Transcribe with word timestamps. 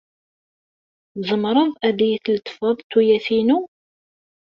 Tzemreḍ 1.15 1.71
ad 1.87 1.97
iyi-tletfeḍ 2.05 2.77
tuyat-inu? 2.91 3.59